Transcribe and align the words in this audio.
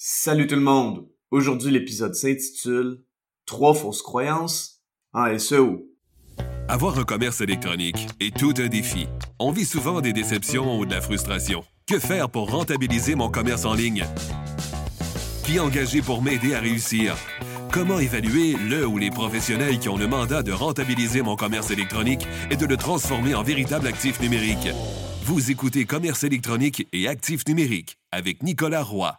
Salut 0.00 0.46
tout 0.46 0.54
le 0.54 0.60
monde! 0.60 1.08
Aujourd'hui, 1.32 1.72
l'épisode 1.72 2.14
s'intitule 2.14 3.02
Trois 3.46 3.74
fausses 3.74 4.00
croyances 4.00 4.80
en 5.12 5.36
SEO. 5.36 5.88
Avoir 6.68 7.00
un 7.00 7.02
commerce 7.02 7.40
électronique 7.40 8.06
est 8.20 8.32
tout 8.32 8.54
un 8.58 8.68
défi. 8.68 9.08
On 9.40 9.50
vit 9.50 9.64
souvent 9.64 10.00
des 10.00 10.12
déceptions 10.12 10.78
ou 10.78 10.86
de 10.86 10.94
la 10.94 11.00
frustration. 11.00 11.64
Que 11.88 11.98
faire 11.98 12.30
pour 12.30 12.48
rentabiliser 12.52 13.16
mon 13.16 13.28
commerce 13.28 13.64
en 13.64 13.74
ligne? 13.74 14.04
Qui 15.42 15.58
engager 15.58 16.00
pour 16.00 16.22
m'aider 16.22 16.54
à 16.54 16.60
réussir? 16.60 17.16
Comment 17.72 17.98
évaluer 17.98 18.52
le 18.52 18.86
ou 18.86 18.98
les 18.98 19.10
professionnels 19.10 19.80
qui 19.80 19.88
ont 19.88 19.98
le 19.98 20.06
mandat 20.06 20.44
de 20.44 20.52
rentabiliser 20.52 21.22
mon 21.22 21.34
commerce 21.34 21.72
électronique 21.72 22.24
et 22.52 22.56
de 22.56 22.66
le 22.66 22.76
transformer 22.76 23.34
en 23.34 23.42
véritable 23.42 23.88
actif 23.88 24.20
numérique? 24.20 24.68
Vous 25.24 25.50
écoutez 25.50 25.86
Commerce 25.86 26.22
électronique 26.22 26.86
et 26.92 27.08
actif 27.08 27.42
numérique 27.48 27.98
avec 28.12 28.44
Nicolas 28.44 28.84
Roy. 28.84 29.18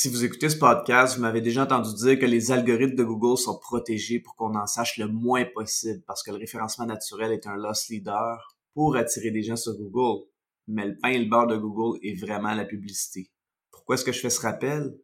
Si 0.00 0.08
vous 0.08 0.24
écoutez 0.24 0.48
ce 0.48 0.56
podcast, 0.56 1.16
vous 1.16 1.22
m'avez 1.22 1.40
déjà 1.40 1.64
entendu 1.64 1.92
dire 1.92 2.20
que 2.20 2.24
les 2.24 2.52
algorithmes 2.52 2.94
de 2.94 3.02
Google 3.02 3.36
sont 3.36 3.58
protégés 3.58 4.20
pour 4.20 4.36
qu'on 4.36 4.54
en 4.54 4.68
sache 4.68 4.96
le 4.96 5.08
moins 5.08 5.44
possible 5.44 6.04
parce 6.06 6.22
que 6.22 6.30
le 6.30 6.36
référencement 6.36 6.86
naturel 6.86 7.32
est 7.32 7.48
un 7.48 7.56
loss 7.56 7.88
leader 7.88 8.54
pour 8.74 8.94
attirer 8.94 9.32
des 9.32 9.42
gens 9.42 9.56
sur 9.56 9.76
Google. 9.76 10.24
Mais 10.68 10.86
le 10.86 10.96
pain 11.02 11.08
et 11.08 11.18
le 11.18 11.28
beurre 11.28 11.48
de 11.48 11.56
Google 11.56 11.98
est 12.04 12.14
vraiment 12.14 12.54
la 12.54 12.64
publicité. 12.64 13.32
Pourquoi 13.72 13.96
est-ce 13.96 14.04
que 14.04 14.12
je 14.12 14.20
fais 14.20 14.30
ce 14.30 14.40
rappel? 14.40 14.96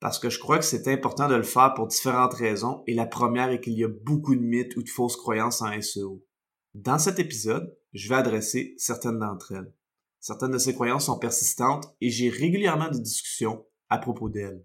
Parce 0.00 0.18
que 0.18 0.28
je 0.28 0.38
crois 0.38 0.58
que 0.58 0.66
c'est 0.66 0.86
important 0.86 1.28
de 1.28 1.36
le 1.36 1.44
faire 1.44 1.72
pour 1.72 1.86
différentes 1.86 2.34
raisons 2.34 2.82
et 2.86 2.92
la 2.92 3.06
première 3.06 3.48
est 3.48 3.62
qu'il 3.62 3.78
y 3.78 3.84
a 3.84 3.88
beaucoup 3.88 4.34
de 4.34 4.42
mythes 4.42 4.76
ou 4.76 4.82
de 4.82 4.90
fausses 4.90 5.16
croyances 5.16 5.62
en 5.62 5.80
SEO. 5.80 6.22
Dans 6.74 6.98
cet 6.98 7.18
épisode, 7.18 7.74
je 7.94 8.06
vais 8.10 8.16
adresser 8.16 8.74
certaines 8.76 9.18
d'entre 9.18 9.52
elles. 9.52 9.72
Certaines 10.20 10.50
de 10.50 10.58
ces 10.58 10.74
croyances 10.74 11.06
sont 11.06 11.18
persistantes 11.18 11.86
et 12.02 12.10
j'ai 12.10 12.28
régulièrement 12.28 12.90
des 12.90 13.00
discussions 13.00 13.64
à 13.92 13.98
propos 13.98 14.30
d'elle. 14.30 14.64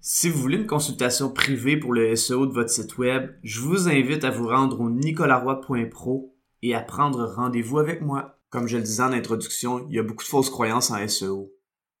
Si 0.00 0.30
vous 0.30 0.40
voulez 0.40 0.56
une 0.56 0.68
consultation 0.68 1.32
privée 1.32 1.76
pour 1.76 1.92
le 1.92 2.14
SEO 2.14 2.46
de 2.46 2.52
votre 2.52 2.70
site 2.70 2.98
web, 2.98 3.32
je 3.42 3.58
vous 3.58 3.88
invite 3.88 4.22
à 4.22 4.30
vous 4.30 4.46
rendre 4.46 4.80
au 4.80 4.88
nicolaroy.pro 4.88 6.36
et 6.62 6.74
à 6.76 6.80
prendre 6.80 7.26
rendez-vous 7.26 7.80
avec 7.80 8.00
moi. 8.00 8.38
Comme 8.48 8.68
je 8.68 8.76
le 8.76 8.84
disais 8.84 9.02
en 9.02 9.12
introduction, 9.12 9.86
il 9.88 9.96
y 9.96 9.98
a 9.98 10.04
beaucoup 10.04 10.22
de 10.22 10.28
fausses 10.28 10.50
croyances 10.50 10.92
en 10.92 11.06
SEO. 11.08 11.52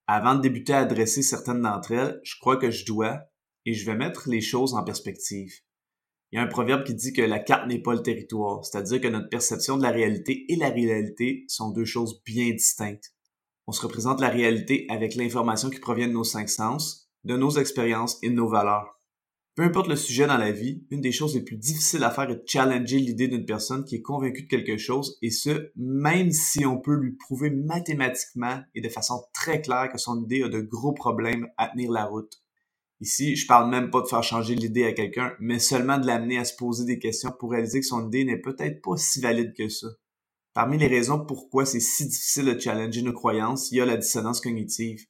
Avant 0.06 0.36
de 0.36 0.42
débuter 0.42 0.72
à 0.72 0.78
adresser 0.78 1.22
certaines 1.22 1.62
d'entre 1.62 1.90
elles, 1.90 2.20
je 2.22 2.38
crois 2.40 2.56
que 2.56 2.70
je 2.70 2.86
dois, 2.86 3.20
et 3.66 3.74
je 3.74 3.84
vais 3.84 3.96
mettre 3.96 4.28
les 4.28 4.40
choses 4.40 4.74
en 4.74 4.84
perspective. 4.84 5.52
Il 6.30 6.36
y 6.36 6.38
a 6.38 6.42
un 6.42 6.46
proverbe 6.46 6.84
qui 6.84 6.94
dit 6.94 7.12
que 7.12 7.22
la 7.22 7.40
carte 7.40 7.66
n'est 7.66 7.82
pas 7.82 7.94
le 7.94 8.02
territoire, 8.02 8.64
c'est-à-dire 8.64 9.00
que 9.00 9.08
notre 9.08 9.28
perception 9.28 9.76
de 9.76 9.82
la 9.82 9.90
réalité 9.90 10.46
et 10.48 10.56
la 10.56 10.70
réalité 10.70 11.44
sont 11.48 11.72
deux 11.72 11.84
choses 11.84 12.22
bien 12.24 12.48
distinctes. 12.50 13.12
On 13.70 13.72
se 13.72 13.82
représente 13.82 14.20
la 14.20 14.30
réalité 14.30 14.84
avec 14.88 15.14
l'information 15.14 15.70
qui 15.70 15.78
provient 15.78 16.08
de 16.08 16.12
nos 16.12 16.24
cinq 16.24 16.48
sens, 16.48 17.08
de 17.22 17.36
nos 17.36 17.50
expériences 17.50 18.18
et 18.20 18.28
de 18.28 18.34
nos 18.34 18.48
valeurs. 18.48 19.00
Peu 19.54 19.62
importe 19.62 19.86
le 19.86 19.94
sujet 19.94 20.26
dans 20.26 20.38
la 20.38 20.50
vie, 20.50 20.84
une 20.90 21.00
des 21.00 21.12
choses 21.12 21.36
les 21.36 21.44
plus 21.44 21.56
difficiles 21.56 22.02
à 22.02 22.10
faire 22.10 22.28
est 22.28 22.34
de 22.34 22.42
challenger 22.44 22.98
l'idée 22.98 23.28
d'une 23.28 23.46
personne 23.46 23.84
qui 23.84 23.94
est 23.94 24.02
convaincue 24.02 24.42
de 24.42 24.48
quelque 24.48 24.76
chose, 24.76 25.18
et 25.22 25.30
ce, 25.30 25.70
même 25.76 26.32
si 26.32 26.66
on 26.66 26.80
peut 26.80 26.96
lui 26.96 27.12
prouver 27.12 27.50
mathématiquement 27.50 28.58
et 28.74 28.80
de 28.80 28.88
façon 28.88 29.22
très 29.32 29.62
claire 29.62 29.88
que 29.92 29.98
son 29.98 30.20
idée 30.24 30.42
a 30.42 30.48
de 30.48 30.62
gros 30.62 30.92
problèmes 30.92 31.46
à 31.56 31.68
tenir 31.68 31.92
la 31.92 32.06
route. 32.06 32.42
Ici, 33.00 33.36
je 33.36 33.46
parle 33.46 33.70
même 33.70 33.90
pas 33.90 34.00
de 34.00 34.08
faire 34.08 34.24
changer 34.24 34.56
l'idée 34.56 34.82
à 34.82 34.94
quelqu'un, 34.94 35.32
mais 35.38 35.60
seulement 35.60 35.98
de 35.98 36.08
l'amener 36.08 36.38
à 36.38 36.44
se 36.44 36.56
poser 36.56 36.86
des 36.86 36.98
questions 36.98 37.30
pour 37.38 37.52
réaliser 37.52 37.78
que 37.78 37.86
son 37.86 38.08
idée 38.08 38.24
n'est 38.24 38.40
peut-être 38.40 38.82
pas 38.82 38.96
si 38.96 39.20
valide 39.20 39.54
que 39.56 39.68
ça. 39.68 39.86
Parmi 40.52 40.78
les 40.78 40.88
raisons 40.88 41.24
pourquoi 41.24 41.64
c'est 41.64 41.80
si 41.80 42.06
difficile 42.06 42.46
de 42.46 42.58
challenger 42.58 43.02
nos 43.02 43.12
croyances, 43.12 43.70
il 43.70 43.76
y 43.76 43.80
a 43.80 43.86
la 43.86 43.96
dissonance 43.96 44.40
cognitive. 44.40 45.06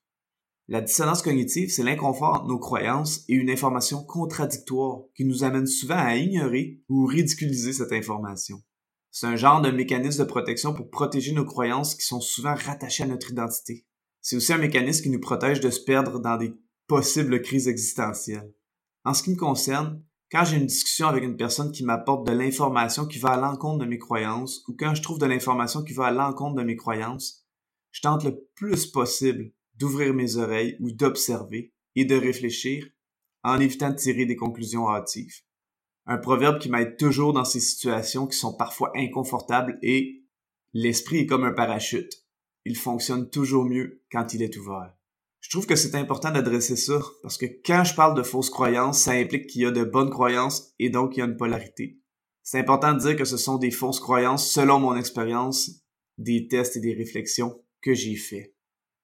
La 0.69 0.81
dissonance 0.81 1.23
cognitive, 1.23 1.71
c'est 1.71 1.83
l'inconfort 1.83 2.35
entre 2.35 2.47
nos 2.47 2.59
croyances 2.59 3.25
et 3.29 3.35
une 3.35 3.51
information 3.51 4.05
contradictoire 4.05 5.01
qui 5.17 5.25
nous 5.25 5.43
amène 5.43 5.67
souvent 5.67 5.97
à 5.97 6.15
ignorer 6.15 6.81
ou 6.89 7.07
ridiculiser 7.07 7.73
cette 7.73 7.93
information. 7.93 8.63
C'est 9.11 9.27
un 9.27 9.37
genre 9.37 9.61
de 9.61 9.71
mécanisme 9.71 10.23
de 10.23 10.29
protection 10.29 10.73
pour 10.73 10.91
protéger 10.91 11.33
nos 11.33 11.45
croyances 11.45 11.97
qui 11.97 12.05
sont 12.05 12.21
souvent 12.21 12.55
rattachées 12.55 13.03
à 13.03 13.07
notre 13.07 13.33
identité. 13.33 13.87
C'est 14.21 14.37
aussi 14.37 14.53
un 14.53 14.59
mécanisme 14.59 15.03
qui 15.03 15.11
nous 15.11 15.19
protège 15.21 15.61
de 15.61 15.71
se 15.71 15.81
perdre 15.81 16.21
dans 16.21 16.37
des 16.37 16.53
possibles 16.87 17.43
crises 17.43 17.67
existentielles. 17.67 18.53
En 19.05 19.15
ce 19.15 19.23
qui 19.23 19.31
me 19.31 19.37
concerne, 19.37 20.05
quand 20.31 20.45
j'ai 20.45 20.57
une 20.57 20.67
discussion 20.67 21.09
avec 21.09 21.25
une 21.25 21.37
personne 21.37 21.73
qui 21.73 21.85
m'apporte 21.85 22.27
de 22.27 22.33
l'information 22.33 23.07
qui 23.07 23.19
va 23.19 23.31
à 23.31 23.37
l'encontre 23.37 23.85
de 23.85 23.91
mes 23.91 23.99
croyances, 23.99 24.63
ou 24.69 24.77
quand 24.79 24.95
je 24.95 25.03
trouve 25.03 25.19
de 25.19 25.27
l'information 25.27 25.83
qui 25.83 25.93
va 25.93 26.07
à 26.07 26.13
l'encontre 26.13 26.57
de 26.57 26.63
mes 26.63 26.77
croyances, 26.77 27.45
je 27.91 28.01
tente 28.01 28.25
le 28.25 28.47
plus 28.55 28.87
possible 28.87 29.53
d'ouvrir 29.75 30.15
mes 30.15 30.37
oreilles 30.37 30.77
ou 30.81 30.93
d'observer 30.93 31.75
et 31.97 32.05
de 32.05 32.15
réfléchir 32.15 32.87
en 33.43 33.59
évitant 33.59 33.91
de 33.91 33.97
tirer 33.97 34.27
des 34.27 34.37
conclusions 34.37 34.89
hâtives. 34.89 35.43
Un 36.07 36.19
proverbe 36.19 36.59
qui 36.59 36.71
m'aide 36.71 36.97
toujours 36.97 37.33
dans 37.33 37.45
ces 37.45 37.61
situations 37.61 38.27
qui 38.27 38.37
sont 38.37 38.57
parfois 38.57 38.93
inconfortables 38.95 39.79
est 39.83 40.21
L'esprit 40.73 41.19
est 41.19 41.27
comme 41.27 41.43
un 41.43 41.53
parachute. 41.53 42.25
Il 42.65 42.77
fonctionne 42.77 43.29
toujours 43.29 43.65
mieux 43.65 44.05
quand 44.13 44.35
il 44.35 44.43
est 44.43 44.57
ouvert. 44.57 44.95
Je 45.41 45.49
trouve 45.49 45.67
que 45.67 45.77
c'est 45.77 45.95
important 45.95 46.31
d'adresser 46.31 46.77
ça, 46.77 47.01
parce 47.23 47.39
que 47.39 47.47
quand 47.65 47.83
je 47.85 47.95
parle 47.95 48.15
de 48.15 48.23
fausses 48.23 48.51
croyances, 48.51 49.01
ça 49.01 49.13
implique 49.13 49.47
qu'il 49.47 49.63
y 49.63 49.67
a 49.67 49.71
de 49.71 49.85
bonnes 49.85 50.11
croyances 50.11 50.75
et 50.79 50.91
donc 50.91 51.17
il 51.17 51.21
y 51.21 51.23
a 51.23 51.27
une 51.27 51.37
polarité. 51.37 51.99
C'est 52.43 52.59
important 52.59 52.93
de 52.93 53.01
dire 53.01 53.17
que 53.17 53.25
ce 53.25 53.37
sont 53.37 53.59
des 53.59 53.71
fausses 53.71 54.01
croyances 54.01 54.51
selon 54.51 54.79
mon 54.79 54.97
expérience, 54.97 55.71
des 56.19 56.47
tests 56.49 56.77
et 56.77 56.81
des 56.81 56.95
réflexions 56.95 57.63
que 57.83 57.95
j'ai 57.95 58.17
fait. 58.17 58.55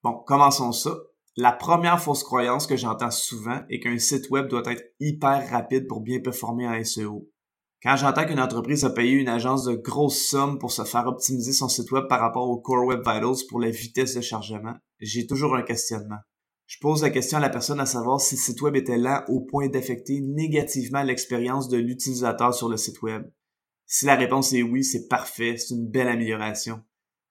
Bon, 0.02 0.14
commençons 0.26 0.72
ça. 0.72 0.96
La 1.36 1.52
première 1.52 2.00
fausse 2.00 2.24
croyance 2.24 2.66
que 2.66 2.76
j'entends 2.76 3.10
souvent 3.10 3.62
est 3.68 3.80
qu'un 3.80 3.98
site 3.98 4.30
web 4.30 4.48
doit 4.48 4.62
être 4.66 4.84
hyper 5.00 5.50
rapide 5.50 5.86
pour 5.86 6.00
bien 6.00 6.20
performer 6.20 6.66
en 6.66 6.82
SEO. 6.82 7.30
Quand 7.86 7.94
j'entends 7.94 8.26
qu'une 8.26 8.40
entreprise 8.40 8.84
a 8.84 8.90
payé 8.90 9.12
une 9.12 9.28
agence 9.28 9.62
de 9.62 9.76
grosses 9.76 10.20
sommes 10.20 10.58
pour 10.58 10.72
se 10.72 10.82
faire 10.82 11.06
optimiser 11.06 11.52
son 11.52 11.68
site 11.68 11.92
web 11.92 12.08
par 12.08 12.18
rapport 12.18 12.50
au 12.50 12.58
Core 12.58 12.84
Web 12.84 12.98
Vitals 12.98 13.46
pour 13.48 13.60
la 13.60 13.70
vitesse 13.70 14.16
de 14.16 14.20
chargement, 14.20 14.74
j'ai 14.98 15.28
toujours 15.28 15.54
un 15.54 15.62
questionnement. 15.62 16.18
Je 16.66 16.78
pose 16.80 17.02
la 17.02 17.10
question 17.10 17.38
à 17.38 17.40
la 17.40 17.48
personne 17.48 17.78
à 17.78 17.86
savoir 17.86 18.20
si 18.20 18.34
le 18.34 18.40
site 18.40 18.60
web 18.60 18.74
était 18.74 18.98
lent 18.98 19.22
au 19.28 19.42
point 19.42 19.68
d'affecter 19.68 20.20
négativement 20.20 21.04
l'expérience 21.04 21.68
de 21.68 21.76
l'utilisateur 21.76 22.52
sur 22.52 22.68
le 22.68 22.76
site 22.76 23.02
web. 23.02 23.22
Si 23.86 24.04
la 24.04 24.16
réponse 24.16 24.52
est 24.52 24.64
oui, 24.64 24.82
c'est 24.82 25.06
parfait, 25.06 25.56
c'est 25.56 25.76
une 25.76 25.88
belle 25.88 26.08
amélioration. 26.08 26.82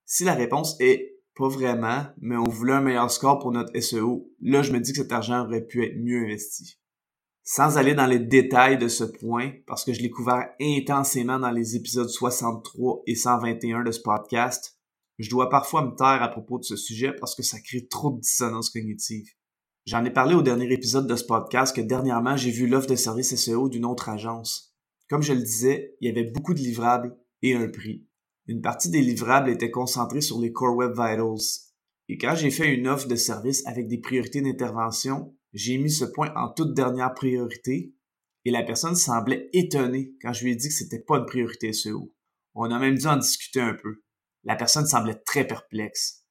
Si 0.05 0.23
la 0.23 0.35
réponse 0.35 0.77
est 0.79 1.17
pas 1.35 1.49
vraiment, 1.49 2.05
mais 2.21 2.37
on 2.37 2.45
voulait 2.45 2.75
un 2.75 2.81
meilleur 2.81 3.11
score 3.11 3.39
pour 3.39 3.51
notre 3.51 3.77
SEO, 3.77 4.31
là 4.39 4.61
je 4.61 4.71
me 4.71 4.79
dis 4.79 4.93
que 4.93 4.99
cet 4.99 5.11
argent 5.11 5.45
aurait 5.45 5.65
pu 5.65 5.83
être 5.83 5.97
mieux 5.97 6.23
investi. 6.23 6.79
Sans 7.47 7.77
aller 7.77 7.93
dans 7.93 8.07
les 8.07 8.17
détails 8.17 8.79
de 8.79 8.87
ce 8.87 9.03
point, 9.03 9.51
parce 9.67 9.85
que 9.85 9.93
je 9.93 10.01
l'ai 10.01 10.09
couvert 10.09 10.49
intensément 10.59 11.37
dans 11.37 11.51
les 11.51 11.75
épisodes 11.75 12.09
63 12.09 13.03
et 13.05 13.13
121 13.13 13.83
de 13.83 13.91
ce 13.91 14.01
podcast, 14.01 14.79
je 15.19 15.29
dois 15.29 15.47
parfois 15.47 15.85
me 15.85 15.95
taire 15.95 16.23
à 16.23 16.27
propos 16.29 16.57
de 16.57 16.63
ce 16.63 16.75
sujet 16.75 17.13
parce 17.13 17.35
que 17.35 17.43
ça 17.43 17.59
crée 17.59 17.85
trop 17.85 18.09
de 18.09 18.19
dissonance 18.19 18.71
cognitive. 18.71 19.27
J'en 19.85 20.03
ai 20.05 20.09
parlé 20.09 20.33
au 20.33 20.41
dernier 20.41 20.73
épisode 20.73 21.05
de 21.05 21.15
ce 21.15 21.23
podcast 21.23 21.75
que 21.75 21.81
dernièrement 21.81 22.35
j'ai 22.35 22.49
vu 22.49 22.65
l'offre 22.65 22.87
de 22.87 22.95
service 22.95 23.35
SEO 23.35 23.69
d'une 23.69 23.85
autre 23.85 24.09
agence. 24.09 24.75
Comme 25.07 25.21
je 25.21 25.33
le 25.33 25.43
disais, 25.43 25.95
il 26.01 26.07
y 26.07 26.11
avait 26.11 26.31
beaucoup 26.31 26.55
de 26.55 26.59
livrables 26.59 27.15
et 27.43 27.53
un 27.53 27.69
prix. 27.69 28.07
Une 28.47 28.61
partie 28.61 28.89
des 28.89 29.01
livrables 29.01 29.51
était 29.51 29.69
concentrée 29.69 30.21
sur 30.21 30.39
les 30.39 30.51
Core 30.51 30.77
Web 30.77 30.93
Vitals. 30.93 31.69
Et 32.09 32.17
quand 32.17 32.33
j'ai 32.33 32.49
fait 32.49 32.73
une 32.73 32.87
offre 32.87 33.07
de 33.07 33.15
service 33.15 33.65
avec 33.67 33.87
des 33.87 33.99
priorités 33.99 34.41
d'intervention, 34.41 35.35
j'ai 35.55 35.77
mis 35.77 35.89
ce 35.89 36.03
point 36.03 36.33
en 36.35 36.49
toute 36.49 36.73
dernière 36.73 37.13
priorité 37.13 37.95
et 38.43 38.51
la 38.51 38.61
personne 38.61 38.95
semblait 38.95 39.49
étonnée 39.53 40.13
quand 40.21 40.33
je 40.33 40.43
lui 40.43 40.51
ai 40.51 40.55
dit 40.55 40.67
que 40.67 40.73
c'était 40.73 40.99
pas 40.99 41.17
une 41.17 41.25
priorité 41.25 41.71
SEO. 41.71 42.13
On 42.55 42.69
a 42.71 42.77
même 42.77 42.97
dû 42.97 43.07
en 43.07 43.15
discuter 43.15 43.61
un 43.61 43.73
peu. 43.73 44.03
La 44.43 44.57
personne 44.57 44.85
semblait 44.85 45.21
très 45.25 45.47
perplexe. 45.47 46.25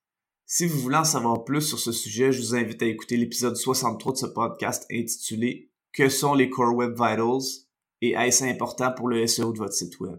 Si 0.44 0.66
vous 0.66 0.78
voulez 0.78 0.98
en 0.98 1.04
savoir 1.04 1.44
plus 1.44 1.62
sur 1.62 1.78
ce 1.78 1.90
sujet, 1.90 2.32
je 2.32 2.40
vous 2.42 2.54
invite 2.54 2.82
à 2.82 2.86
écouter 2.86 3.16
l'épisode 3.16 3.56
63 3.56 4.12
de 4.12 4.18
ce 4.18 4.26
podcast 4.26 4.84
intitulé 4.92 5.72
Que 5.94 6.10
sont 6.10 6.34
les 6.34 6.50
Core 6.50 6.74
Web 6.74 6.92
Vitals 6.92 7.64
et 8.02 8.10
est-ce 8.10 8.44
important 8.44 8.92
pour 8.92 9.08
le 9.08 9.26
SEO 9.26 9.54
de 9.54 9.58
votre 9.58 9.72
site 9.72 9.98
web? 10.00 10.18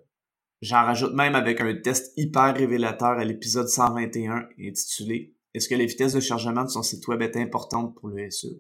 J'en 0.62 0.84
rajoute 0.84 1.14
même 1.14 1.36
avec 1.36 1.62
un 1.62 1.76
test 1.76 2.12
hyper 2.18 2.56
révélateur 2.56 3.20
à 3.20 3.24
l'épisode 3.24 3.68
121 3.68 4.50
intitulé 4.60 5.36
Est-ce 5.54 5.70
que 5.70 5.76
la 5.76 5.86
vitesse 5.86 6.14
de 6.14 6.20
chargement 6.20 6.64
de 6.64 6.70
son 6.70 6.82
site 6.82 7.08
web 7.08 7.22
est 7.22 7.38
importante 7.38 7.96
pour 7.96 8.10
le 8.10 8.32
SEO? 8.32 8.60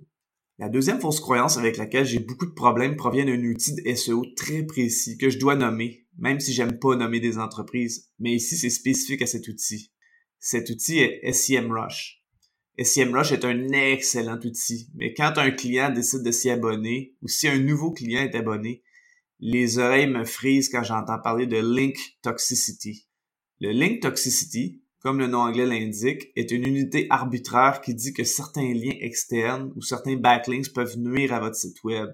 La 0.57 0.69
deuxième 0.69 1.01
fausse 1.01 1.19
croyance 1.19 1.57
avec 1.57 1.75
laquelle 1.75 2.05
j'ai 2.05 2.19
beaucoup 2.19 2.45
de 2.45 2.53
problèmes 2.53 2.95
provient 2.95 3.25
d'un 3.25 3.43
outil 3.43 3.75
de 3.75 3.93
SEO 3.93 4.25
très 4.37 4.63
précis 4.63 5.17
que 5.17 5.29
je 5.29 5.37
dois 5.37 5.57
nommer, 5.57 6.05
même 6.17 6.39
si 6.39 6.53
j'aime 6.53 6.79
pas 6.79 6.95
nommer 6.95 7.19
des 7.19 7.37
entreprises, 7.37 8.09
mais 8.19 8.31
ici 8.33 8.55
c'est 8.55 8.69
spécifique 8.69 9.21
à 9.21 9.25
cet 9.25 9.49
outil. 9.49 9.91
Cet 10.39 10.69
outil 10.69 10.99
est 10.99 11.33
SEMrush. 11.33 12.23
SEMrush 12.81 13.33
est 13.33 13.43
un 13.43 13.67
excellent 13.71 14.39
outil, 14.39 14.87
mais 14.95 15.13
quand 15.13 15.37
un 15.37 15.51
client 15.51 15.91
décide 15.91 16.23
de 16.23 16.31
s'y 16.31 16.49
abonner 16.49 17.15
ou 17.21 17.27
si 17.27 17.49
un 17.49 17.59
nouveau 17.59 17.91
client 17.91 18.21
est 18.21 18.35
abonné, 18.35 18.81
les 19.41 19.77
oreilles 19.77 20.07
me 20.07 20.23
frisent 20.23 20.69
quand 20.69 20.83
j'entends 20.83 21.19
parler 21.19 21.47
de 21.47 21.57
link 21.57 21.97
toxicity. 22.21 23.07
Le 23.59 23.71
link 23.71 24.01
toxicity, 24.01 24.84
comme 25.05 25.19
le 25.19 25.27
nom 25.27 25.41
anglais 25.41 25.67
l'indique, 25.67 26.31
est 26.35 26.49
une 26.49 26.67
unité 26.67 27.05
arbitraire 27.11 27.81
qui 27.81 27.93
dit 27.93 28.11
que 28.11 28.23
certains 28.23 28.73
liens 28.73 28.97
externes 29.01 29.71
ou 29.75 29.83
certains 29.83 30.15
backlinks 30.15 30.73
peuvent 30.73 30.97
nuire 30.97 31.31
à 31.31 31.39
votre 31.39 31.55
site 31.55 31.83
web. 31.83 32.09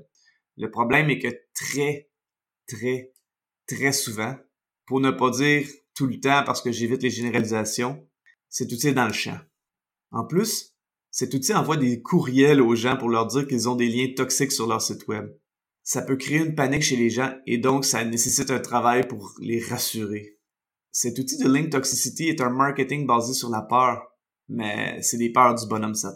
Le 0.57 0.69
problème 0.69 1.09
est 1.09 1.19
que 1.19 1.33
très, 1.53 2.09
très, 2.67 3.13
très 3.65 3.93
souvent, 3.93 4.35
pour 4.85 4.99
ne 4.99 5.09
pas 5.09 5.29
dire 5.29 5.65
tout 5.95 6.05
le 6.05 6.19
temps 6.19 6.43
parce 6.45 6.61
que 6.61 6.73
j'évite 6.73 7.01
les 7.01 7.09
généralisations, 7.09 8.05
cet 8.49 8.73
outil 8.73 8.89
est 8.89 8.93
dans 8.93 9.07
le 9.07 9.13
champ. 9.13 9.39
En 10.11 10.25
plus, 10.25 10.75
cet 11.11 11.33
outil 11.33 11.53
envoie 11.53 11.77
des 11.77 12.01
courriels 12.01 12.61
aux 12.61 12.75
gens 12.75 12.97
pour 12.97 13.07
leur 13.07 13.27
dire 13.27 13.47
qu'ils 13.47 13.69
ont 13.69 13.77
des 13.77 13.87
liens 13.87 14.11
toxiques 14.13 14.51
sur 14.51 14.67
leur 14.67 14.81
site 14.81 15.07
web. 15.07 15.33
Ça 15.83 16.01
peut 16.01 16.17
créer 16.17 16.39
une 16.39 16.55
panique 16.55 16.83
chez 16.83 16.97
les 16.97 17.09
gens 17.09 17.33
et 17.47 17.57
donc 17.57 17.85
ça 17.85 18.03
nécessite 18.03 18.51
un 18.51 18.59
travail 18.59 19.07
pour 19.07 19.33
les 19.39 19.63
rassurer. 19.63 20.40
Cet 20.93 21.17
outil 21.19 21.37
de 21.37 21.47
link 21.47 21.69
toxicity 21.69 22.27
est 22.27 22.41
un 22.41 22.49
marketing 22.49 23.07
basé 23.07 23.33
sur 23.33 23.49
la 23.49 23.61
peur, 23.61 24.11
mais 24.49 25.01
c'est 25.01 25.15
des 25.15 25.31
peurs 25.31 25.55
du 25.55 25.65
bonhomme 25.65 25.95
7 25.95 26.11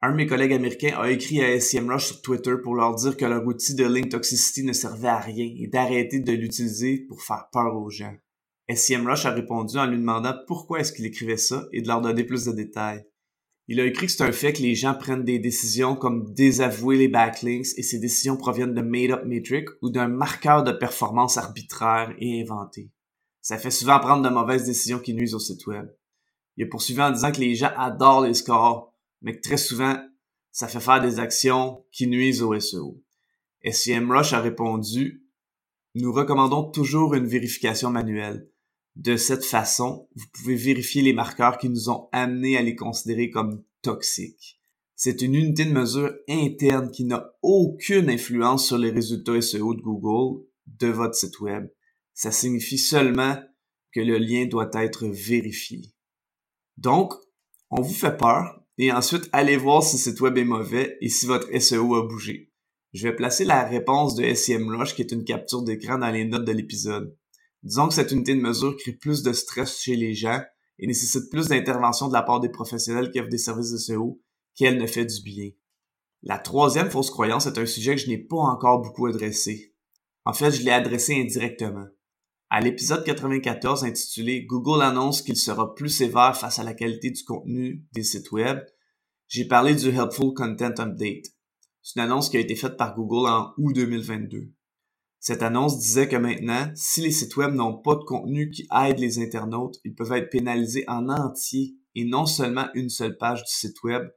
Un 0.00 0.12
de 0.12 0.16
mes 0.16 0.26
collègues 0.26 0.54
américains 0.54 0.96
a 0.98 1.10
écrit 1.10 1.42
à 1.42 1.60
SEMrush 1.60 2.06
sur 2.06 2.22
Twitter 2.22 2.54
pour 2.62 2.74
leur 2.74 2.94
dire 2.94 3.18
que 3.18 3.26
leur 3.26 3.46
outil 3.46 3.74
de 3.74 3.84
link 3.84 4.08
toxicity 4.08 4.64
ne 4.64 4.72
servait 4.72 5.08
à 5.08 5.18
rien 5.18 5.52
et 5.58 5.66
d'arrêter 5.66 6.20
de 6.20 6.32
l'utiliser 6.32 7.04
pour 7.06 7.22
faire 7.22 7.50
peur 7.52 7.76
aux 7.76 7.90
gens. 7.90 8.16
SEMrush 8.74 9.26
a 9.26 9.32
répondu 9.32 9.76
en 9.76 9.84
lui 9.84 9.98
demandant 9.98 10.34
pourquoi 10.46 10.80
est-ce 10.80 10.94
qu'il 10.94 11.04
écrivait 11.04 11.36
ça 11.36 11.66
et 11.74 11.82
de 11.82 11.86
leur 11.86 12.00
donner 12.00 12.24
plus 12.24 12.46
de 12.46 12.52
détails. 12.52 13.04
Il 13.68 13.78
a 13.80 13.84
écrit 13.84 14.06
que 14.06 14.12
c'est 14.12 14.24
un 14.24 14.32
fait 14.32 14.54
que 14.54 14.62
les 14.62 14.74
gens 14.74 14.94
prennent 14.94 15.24
des 15.24 15.38
décisions 15.38 15.96
comme 15.96 16.32
désavouer 16.32 16.96
les 16.96 17.08
backlinks 17.08 17.76
et 17.76 17.82
ces 17.82 17.98
décisions 17.98 18.38
proviennent 18.38 18.74
de 18.74 18.80
made-up 18.80 19.26
metric 19.26 19.68
ou 19.82 19.90
d'un 19.90 20.08
marqueur 20.08 20.64
de 20.64 20.72
performance 20.72 21.36
arbitraire 21.36 22.14
et 22.18 22.40
inventé. 22.40 22.90
Ça 23.46 23.58
fait 23.58 23.70
souvent 23.70 24.00
prendre 24.00 24.28
de 24.28 24.34
mauvaises 24.34 24.64
décisions 24.64 24.98
qui 24.98 25.14
nuisent 25.14 25.36
au 25.36 25.38
site 25.38 25.68
web. 25.68 25.88
Il 26.56 26.64
a 26.64 26.66
poursuivi 26.66 27.00
en 27.00 27.12
disant 27.12 27.30
que 27.30 27.38
les 27.38 27.54
gens 27.54 27.70
adorent 27.76 28.22
les 28.22 28.34
scores, 28.34 28.92
mais 29.22 29.36
que 29.36 29.40
très 29.40 29.56
souvent, 29.56 29.96
ça 30.50 30.66
fait 30.66 30.80
faire 30.80 31.00
des 31.00 31.20
actions 31.20 31.84
qui 31.92 32.08
nuisent 32.08 32.42
au 32.42 32.58
SEO. 32.58 33.00
SEMrush 33.64 34.32
a 34.32 34.40
répondu, 34.40 35.22
nous 35.94 36.12
recommandons 36.12 36.72
toujours 36.72 37.14
une 37.14 37.28
vérification 37.28 37.88
manuelle. 37.88 38.50
De 38.96 39.16
cette 39.16 39.44
façon, 39.44 40.08
vous 40.16 40.26
pouvez 40.32 40.56
vérifier 40.56 41.02
les 41.02 41.12
marqueurs 41.12 41.58
qui 41.58 41.68
nous 41.68 41.88
ont 41.88 42.08
amenés 42.10 42.56
à 42.56 42.62
les 42.62 42.74
considérer 42.74 43.30
comme 43.30 43.62
toxiques. 43.80 44.58
C'est 44.96 45.22
une 45.22 45.36
unité 45.36 45.64
de 45.64 45.72
mesure 45.72 46.12
interne 46.28 46.90
qui 46.90 47.04
n'a 47.04 47.32
aucune 47.42 48.10
influence 48.10 48.66
sur 48.66 48.76
les 48.76 48.90
résultats 48.90 49.40
SEO 49.40 49.74
de 49.74 49.82
Google 49.82 50.42
de 50.66 50.88
votre 50.88 51.14
site 51.14 51.38
web 51.38 51.68
ça 52.16 52.32
signifie 52.32 52.78
seulement 52.78 53.36
que 53.92 54.00
le 54.00 54.16
lien 54.16 54.46
doit 54.46 54.70
être 54.72 55.06
vérifié. 55.06 55.82
Donc, 56.78 57.12
on 57.70 57.82
vous 57.82 57.92
fait 57.92 58.16
peur 58.16 58.58
et 58.78 58.90
ensuite 58.90 59.28
allez 59.32 59.58
voir 59.58 59.82
si 59.82 59.98
site 59.98 60.20
web 60.22 60.38
est 60.38 60.44
mauvais 60.44 60.96
et 61.02 61.10
si 61.10 61.26
votre 61.26 61.54
SEO 61.60 61.94
a 61.94 62.06
bougé. 62.06 62.50
Je 62.94 63.06
vais 63.06 63.14
placer 63.14 63.44
la 63.44 63.64
réponse 63.64 64.14
de 64.14 64.32
SEMrush 64.32 64.94
qui 64.94 65.02
est 65.02 65.12
une 65.12 65.24
capture 65.24 65.62
d'écran 65.62 65.98
dans 65.98 66.10
les 66.10 66.24
notes 66.24 66.46
de 66.46 66.52
l'épisode. 66.52 67.14
Disons 67.62 67.88
que 67.88 67.94
cette 67.94 68.12
unité 68.12 68.34
de 68.34 68.40
mesure 68.40 68.76
crée 68.78 68.92
plus 68.92 69.22
de 69.22 69.34
stress 69.34 69.78
chez 69.78 69.94
les 69.94 70.14
gens 70.14 70.42
et 70.78 70.86
nécessite 70.86 71.30
plus 71.30 71.48
d'intervention 71.48 72.08
de 72.08 72.14
la 72.14 72.22
part 72.22 72.40
des 72.40 72.48
professionnels 72.48 73.10
qui 73.10 73.20
offrent 73.20 73.28
des 73.28 73.36
services 73.36 73.76
SEO 73.76 74.22
qu'elle 74.54 74.78
ne 74.78 74.86
fait 74.86 75.04
du 75.04 75.22
bien. 75.22 75.50
La 76.22 76.38
troisième 76.38 76.90
fausse 76.90 77.10
croyance 77.10 77.44
est 77.44 77.58
un 77.58 77.66
sujet 77.66 77.94
que 77.94 78.00
je 78.00 78.08
n'ai 78.08 78.18
pas 78.18 78.36
encore 78.36 78.80
beaucoup 78.80 79.06
adressé. 79.06 79.74
En 80.24 80.32
fait, 80.32 80.50
je 80.50 80.62
l'ai 80.62 80.70
adressé 80.70 81.20
indirectement. 81.20 81.86
À 82.48 82.60
l'épisode 82.60 83.04
94 83.04 83.82
intitulé 83.82 84.44
Google 84.44 84.80
annonce 84.82 85.20
qu'il 85.20 85.36
sera 85.36 85.74
plus 85.74 85.88
sévère 85.88 86.36
face 86.36 86.60
à 86.60 86.62
la 86.62 86.74
qualité 86.74 87.10
du 87.10 87.24
contenu 87.24 87.84
des 87.92 88.04
sites 88.04 88.30
web, 88.30 88.60
j'ai 89.26 89.48
parlé 89.48 89.74
du 89.74 89.88
Helpful 89.88 90.32
Content 90.32 90.74
Update. 90.78 91.26
C'est 91.82 91.98
une 91.98 92.04
annonce 92.04 92.28
qui 92.28 92.36
a 92.36 92.40
été 92.40 92.54
faite 92.54 92.76
par 92.76 92.94
Google 92.94 93.28
en 93.28 93.52
août 93.58 93.72
2022. 93.74 94.52
Cette 95.18 95.42
annonce 95.42 95.80
disait 95.80 96.08
que 96.08 96.14
maintenant, 96.14 96.70
si 96.76 97.00
les 97.00 97.10
sites 97.10 97.36
web 97.36 97.52
n'ont 97.52 97.78
pas 97.78 97.96
de 97.96 98.04
contenu 98.04 98.48
qui 98.50 98.68
aide 98.72 99.00
les 99.00 99.18
internautes, 99.18 99.80
ils 99.84 99.96
peuvent 99.96 100.12
être 100.12 100.30
pénalisés 100.30 100.84
en 100.86 101.08
entier 101.08 101.74
et 101.96 102.04
non 102.04 102.26
seulement 102.26 102.68
une 102.74 102.90
seule 102.90 103.16
page 103.16 103.42
du 103.42 103.50
site 103.50 103.82
web, 103.82 104.08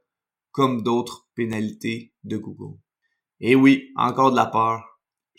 comme 0.52 0.82
d'autres 0.82 1.28
pénalités 1.34 2.14
de 2.22 2.36
Google. 2.36 2.78
Et 3.40 3.56
oui, 3.56 3.90
encore 3.96 4.30
de 4.30 4.36
la 4.36 4.46
peur. 4.46 4.89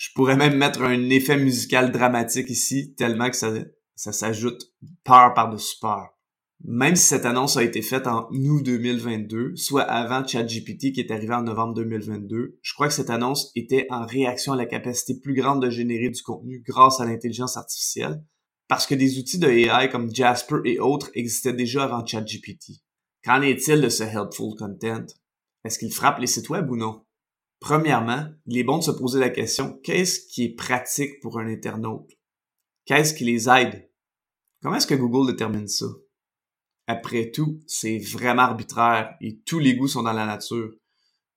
Je 0.02 0.10
pourrais 0.16 0.36
même 0.36 0.58
mettre 0.58 0.82
un 0.82 1.12
effet 1.12 1.38
musical 1.38 1.92
dramatique 1.92 2.50
ici, 2.50 2.96
tellement 2.96 3.30
que 3.30 3.36
ça, 3.36 3.54
ça 3.94 4.12
s'ajoute 4.12 4.74
peur 5.04 5.36
par-dessus 5.36 5.78
peur. 5.80 6.18
Même 6.64 6.96
si 6.96 7.06
cette 7.06 7.28
annonce 7.28 7.56
a 7.56 7.64
été 7.64 7.84
faite 7.84 8.08
en 8.08 8.28
août 8.32 8.64
2022, 8.64 9.56
soit 9.56 9.84
avant 9.84 10.26
ChatGPT 10.26 10.92
qui 10.92 11.02
est 11.02 11.12
arrivé 11.12 11.36
en 11.36 11.44
novembre 11.44 11.76
2022, 11.76 12.58
je 12.60 12.74
crois 12.74 12.88
que 12.88 12.96
cette 12.96 13.12
annonce 13.12 13.52
était 13.56 13.86
en 13.92 14.08
réaction 14.08 14.54
à 14.54 14.56
la 14.56 14.66
capacité 14.66 15.20
plus 15.20 15.36
grande 15.36 15.62
de 15.62 15.70
générer 15.70 16.10
du 16.10 16.24
contenu 16.24 16.64
grâce 16.66 17.00
à 17.00 17.06
l'intelligence 17.06 17.56
artificielle, 17.56 18.24
parce 18.68 18.88
que 18.88 18.96
des 18.96 19.20
outils 19.20 19.38
de 19.38 19.50
AI 19.50 19.88
comme 19.92 20.12
Jasper 20.12 20.62
et 20.66 20.80
autres 20.80 21.12
existaient 21.14 21.54
déjà 21.54 21.84
avant 21.84 22.04
ChatGPT. 22.04 22.82
Qu'en 23.24 23.44
est-il 23.44 23.82
de 23.82 23.90
ce 23.90 24.02
helpful 24.02 24.56
content? 24.58 25.06
Est-ce 25.64 25.78
qu'il 25.78 25.94
frappe 25.94 26.18
les 26.18 26.26
sites 26.26 26.50
web 26.50 26.72
ou 26.72 26.76
non? 26.76 27.04
Premièrement, 27.62 28.26
il 28.48 28.58
est 28.58 28.64
bon 28.64 28.80
de 28.80 28.84
se 28.84 28.92
poser 28.92 29.20
la 29.20 29.30
question, 29.30 29.80
qu'est-ce 29.84 30.20
qui 30.20 30.46
est 30.46 30.56
pratique 30.56 31.20
pour 31.22 31.40
un 31.40 31.48
internaute? 31.48 32.12
Qu'est-ce 32.86 33.14
qui 33.14 33.24
les 33.24 33.48
aide? 33.48 33.88
Comment 34.62 34.76
est-ce 34.76 34.88
que 34.88 34.96
Google 34.96 35.32
détermine 35.32 35.68
ça? 35.68 35.86
Après 36.88 37.30
tout, 37.30 37.62
c'est 37.68 38.00
vraiment 38.00 38.42
arbitraire 38.42 39.16
et 39.22 39.40
tous 39.46 39.60
les 39.60 39.76
goûts 39.76 39.88
sont 39.88 40.02
dans 40.02 40.12
la 40.12 40.26
nature. 40.26 40.72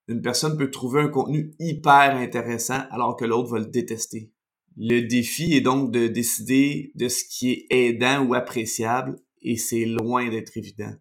Une 0.09 0.23
personne 0.23 0.57
peut 0.57 0.71
trouver 0.71 1.03
un 1.03 1.09
contenu 1.09 1.55
hyper 1.59 2.17
intéressant 2.17 2.85
alors 2.91 3.17
que 3.17 3.27
l'autre 3.27 3.51
va 3.51 3.59
le 3.59 3.67
détester. 3.67 4.33
Le 4.79 5.03
défi 5.03 5.53
est 5.53 5.61
donc 5.61 5.93
de 5.93 6.09
décider 6.09 6.91
de 6.95 7.09
ce 7.09 7.23
qui 7.25 7.53
est 7.53 7.67
aidant 7.69 8.25
ou 8.25 8.33
appréciable 8.33 9.17
et 9.43 9.59
c'est 9.59 9.85
loin 9.85 10.31
d'être 10.31 10.57
évident. 10.57 10.95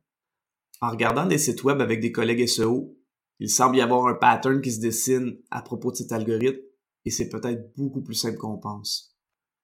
En 0.81 0.91
regardant 0.91 1.25
des 1.25 1.37
sites 1.37 1.63
web 1.63 1.79
avec 1.79 2.01
des 2.01 2.11
collègues 2.11 2.45
SEO, 2.45 2.97
il 3.39 3.49
semble 3.49 3.77
y 3.77 3.81
avoir 3.81 4.07
un 4.07 4.13
pattern 4.13 4.61
qui 4.61 4.71
se 4.71 4.79
dessine 4.79 5.37
à 5.51 5.61
propos 5.61 5.91
de 5.91 5.97
cet 5.97 6.11
algorithme 6.11 6.61
et 7.05 7.11
c'est 7.11 7.29
peut-être 7.29 7.75
beaucoup 7.75 8.01
plus 8.01 8.15
simple 8.15 8.37
qu'on 8.37 8.57
pense. 8.57 9.15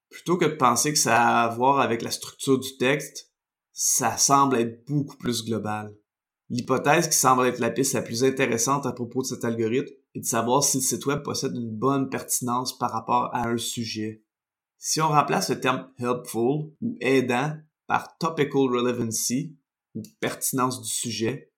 Plutôt 0.09 0.37
que 0.37 0.45
de 0.45 0.55
penser 0.55 0.91
que 0.91 0.99
ça 0.99 1.21
a 1.21 1.43
à 1.43 1.55
voir 1.55 1.79
avec 1.79 2.01
la 2.01 2.11
structure 2.11 2.59
du 2.59 2.77
texte, 2.77 3.31
ça 3.71 4.17
semble 4.17 4.57
être 4.57 4.85
beaucoup 4.87 5.17
plus 5.17 5.45
global. 5.45 5.95
L'hypothèse 6.49 7.07
qui 7.07 7.17
semble 7.17 7.45
être 7.45 7.59
la 7.59 7.69
piste 7.69 7.93
la 7.93 8.01
plus 8.01 8.23
intéressante 8.23 8.87
à 8.87 8.91
propos 8.91 9.21
de 9.21 9.27
cet 9.27 9.45
algorithme 9.45 9.93
est 10.15 10.21
de 10.21 10.25
savoir 10.25 10.63
si 10.63 10.77
le 10.77 10.83
site 10.83 11.05
web 11.05 11.21
possède 11.21 11.55
une 11.55 11.69
bonne 11.69 12.09
pertinence 12.09 12.77
par 12.77 12.91
rapport 12.91 13.29
à 13.33 13.47
un 13.47 13.57
sujet. 13.57 14.23
Si 14.79 14.99
on 14.99 15.09
remplace 15.09 15.49
le 15.49 15.59
terme 15.59 15.91
helpful 15.99 16.71
ou 16.81 16.97
aidant 17.01 17.55
par 17.85 18.17
topical 18.17 18.61
relevancy 18.61 19.55
ou 19.93 20.01
pertinence 20.19 20.81
du 20.81 20.89
sujet, 20.89 21.48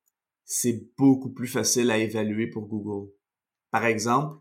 c'est 0.53 0.86
beaucoup 0.98 1.29
plus 1.29 1.48
facile 1.48 1.91
à 1.91 1.98
évaluer 1.98 2.46
pour 2.46 2.67
Google. 2.67 3.10
Par 3.72 3.86
exemple, 3.86 4.36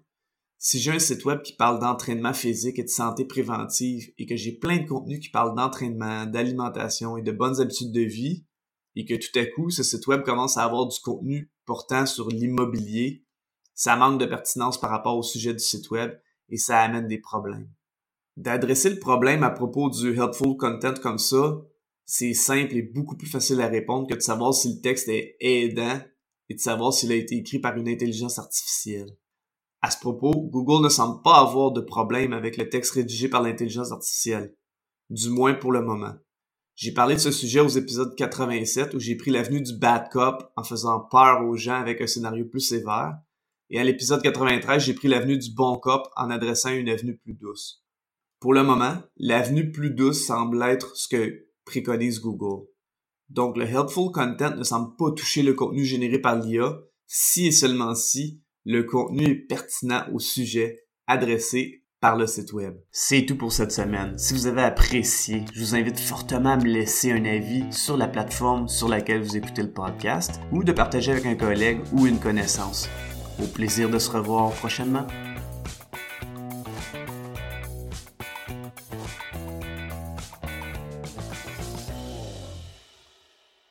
si 0.59 0.81
j'ai 0.81 0.90
un 0.90 0.99
site 0.99 1.25
web 1.25 1.40
qui 1.40 1.52
parle 1.52 1.79
d'entraînement 1.79 2.33
physique 2.33 2.81
et 2.81 2.83
de 2.83 2.88
santé 2.88 3.25
préventive 3.25 4.12
et 4.19 4.26
que 4.26 4.35
j'ai 4.35 4.50
plein 4.50 4.79
de 4.79 4.88
contenus 4.88 5.21
qui 5.21 5.29
parlent 5.29 5.55
d'entraînement, 5.55 6.26
d'alimentation 6.26 7.17
et 7.17 7.23
de 7.23 7.31
bonnes 7.31 7.61
habitudes 7.61 7.93
de 7.93 8.00
vie, 8.00 8.45
et 8.97 9.05
que 9.05 9.14
tout 9.14 9.38
à 9.38 9.47
coup, 9.47 9.71
ce 9.71 9.85
site 9.85 10.09
web 10.09 10.25
commence 10.25 10.57
à 10.57 10.64
avoir 10.64 10.88
du 10.88 10.99
contenu 10.99 11.52
portant 11.64 12.07
sur 12.07 12.29
l'immobilier, 12.29 13.25
ça 13.75 13.95
manque 13.95 14.19
de 14.19 14.26
pertinence 14.26 14.81
par 14.81 14.90
rapport 14.90 15.17
au 15.17 15.23
sujet 15.23 15.52
du 15.52 15.61
site 15.61 15.93
web 15.93 16.11
et 16.49 16.57
ça 16.57 16.81
amène 16.81 17.07
des 17.07 17.21
problèmes. 17.21 17.71
D'adresser 18.37 18.90
le 18.90 18.99
problème 18.99 19.45
à 19.45 19.50
propos 19.50 19.88
du 19.90 20.21
helpful 20.21 20.57
content 20.57 20.95
comme 21.00 21.19
ça, 21.19 21.62
c'est 22.12 22.35
simple 22.35 22.75
et 22.75 22.83
beaucoup 22.83 23.17
plus 23.17 23.29
facile 23.29 23.61
à 23.61 23.69
répondre 23.69 24.09
que 24.09 24.17
de 24.17 24.21
savoir 24.21 24.52
si 24.52 24.75
le 24.75 24.81
texte 24.81 25.09
est 25.09 25.37
aidant 25.38 26.00
et 26.49 26.55
de 26.55 26.59
savoir 26.59 26.93
s'il 26.93 27.12
a 27.12 27.14
été 27.14 27.37
écrit 27.37 27.61
par 27.61 27.76
une 27.76 27.88
intelligence 27.88 28.40
artificielle. 28.40 29.17
À 29.81 29.93
ce 29.93 30.00
propos, 30.00 30.33
Google 30.33 30.83
ne 30.83 30.88
semble 30.88 31.23
pas 31.23 31.38
avoir 31.38 31.71
de 31.71 31.81
problème 31.81 32.33
avec 32.33 32.57
le 32.57 32.69
texte 32.69 32.95
rédigé 32.95 33.29
par 33.29 33.43
l'intelligence 33.43 33.93
artificielle. 33.93 34.57
Du 35.09 35.29
moins 35.29 35.55
pour 35.55 35.71
le 35.71 35.83
moment. 35.83 36.14
J'ai 36.75 36.93
parlé 36.93 37.14
de 37.14 37.21
ce 37.21 37.31
sujet 37.31 37.61
aux 37.61 37.69
épisodes 37.69 38.12
87 38.17 38.95
où 38.95 38.99
j'ai 38.99 39.14
pris 39.14 39.31
l'avenue 39.31 39.62
du 39.62 39.79
bad 39.79 40.09
cop 40.11 40.50
en 40.57 40.64
faisant 40.64 40.99
peur 41.12 41.47
aux 41.47 41.55
gens 41.55 41.81
avec 41.81 42.00
un 42.00 42.09
scénario 42.09 42.45
plus 42.45 42.59
sévère. 42.59 43.21
Et 43.69 43.79
à 43.79 43.85
l'épisode 43.85 44.21
93, 44.21 44.83
j'ai 44.83 44.95
pris 44.95 45.07
l'avenue 45.07 45.38
du 45.38 45.55
bon 45.55 45.79
cop 45.79 46.09
en 46.17 46.29
adressant 46.29 46.71
une 46.71 46.88
avenue 46.88 47.17
plus 47.19 47.35
douce. 47.35 47.85
Pour 48.40 48.52
le 48.52 48.64
moment, 48.64 48.97
l'avenue 49.17 49.71
plus 49.71 49.90
douce 49.90 50.26
semble 50.26 50.61
être 50.64 50.97
ce 50.97 51.07
que 51.07 51.50
préconise 51.64 52.21
Google. 52.21 52.67
Donc 53.29 53.57
le 53.57 53.64
helpful 53.64 54.11
content 54.12 54.57
ne 54.57 54.64
semble 54.64 54.97
pas 54.97 55.12
toucher 55.12 55.43
le 55.43 55.55
contenu 55.55 55.85
généré 55.85 56.19
par 56.19 56.37
l'IA 56.37 56.81
si 57.07 57.47
et 57.47 57.52
seulement 57.52 57.95
si 57.95 58.43
le 58.64 58.83
contenu 58.85 59.25
est 59.25 59.47
pertinent 59.47 60.05
au 60.12 60.19
sujet 60.19 60.85
adressé 61.07 61.85
par 62.00 62.17
le 62.17 62.26
site 62.26 62.52
web. 62.52 62.75
C'est 62.90 63.26
tout 63.26 63.37
pour 63.37 63.52
cette 63.52 63.73
semaine. 63.73 64.19
Si 64.19 64.33
vous 64.33 64.47
avez 64.47 64.62
apprécié, 64.62 65.45
je 65.52 65.61
vous 65.61 65.75
invite 65.75 65.99
fortement 65.99 66.52
à 66.52 66.57
me 66.57 66.64
laisser 66.64 67.12
un 67.12 67.25
avis 67.25 67.64
sur 67.71 67.97
la 67.97 68.09
plateforme 68.09 68.69
sur 68.69 68.88
laquelle 68.88 69.23
vous 69.23 69.37
écoutez 69.37 69.62
le 69.62 69.73
podcast 69.73 70.40
ou 70.50 70.64
de 70.64 70.73
partager 70.73 71.12
avec 71.12 71.26
un 71.26 71.35
collègue 71.35 71.81
ou 71.93 72.07
une 72.07 72.19
connaissance. 72.19 72.88
Au 73.43 73.47
plaisir 73.47 73.90
de 73.90 73.99
se 73.99 74.11
revoir 74.11 74.50
prochainement. 74.52 75.07